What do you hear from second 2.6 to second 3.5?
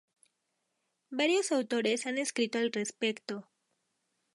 respecto.